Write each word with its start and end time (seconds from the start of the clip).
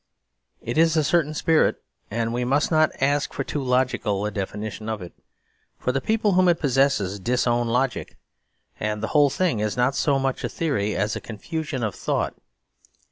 It 0.63 0.79
is 0.79 0.97
a 0.97 1.03
certain 1.03 1.35
spirit; 1.35 1.75
and 2.09 2.33
we 2.33 2.43
must 2.43 2.71
not 2.71 2.89
ask 2.99 3.33
for 3.33 3.43
too 3.43 3.61
logical 3.61 4.25
a 4.25 4.31
definition 4.31 4.89
of 4.89 4.99
it, 4.99 5.13
for 5.77 5.91
the 5.91 6.01
people 6.01 6.31
whom 6.31 6.47
it 6.49 6.59
possesses 6.59 7.19
disown 7.19 7.67
logic; 7.67 8.17
and 8.79 9.03
the 9.03 9.09
whole 9.13 9.29
thing 9.29 9.59
is 9.59 9.77
not 9.77 9.93
so 9.93 10.17
much 10.17 10.43
a 10.43 10.49
theory 10.49 10.95
as 10.95 11.15
a 11.15 11.21
confusion 11.21 11.83
of 11.83 11.93
thought. 11.93 12.33